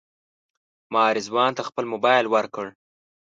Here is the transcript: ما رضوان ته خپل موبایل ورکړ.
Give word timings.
ما 0.93 1.05
رضوان 1.17 1.51
ته 1.57 1.61
خپل 1.69 1.85
موبایل 1.93 2.25
ورکړ. 2.29 2.65